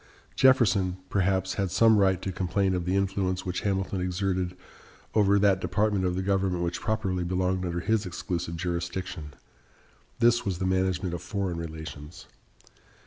Jefferson, 0.35 0.97
perhaps, 1.11 1.53
had 1.53 1.69
some 1.69 1.99
right 1.99 2.23
to 2.23 2.31
complain 2.31 2.73
of 2.73 2.85
the 2.85 2.95
influence 2.95 3.45
which 3.45 3.61
Hamilton 3.61 4.01
exerted 4.01 4.57
over 5.13 5.37
that 5.37 5.59
department 5.61 6.05
of 6.05 6.15
the 6.15 6.23
government 6.23 6.63
which 6.63 6.81
properly 6.81 7.23
belonged 7.23 7.63
under 7.63 7.81
his 7.81 8.07
exclusive 8.07 8.55
jurisdiction. 8.57 9.35
This 10.17 10.43
was 10.43 10.57
the 10.57 10.65
management 10.65 11.13
of 11.13 11.21
foreign 11.21 11.57
relations. 11.59 12.25